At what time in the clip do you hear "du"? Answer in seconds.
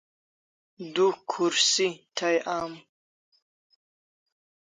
0.93-1.05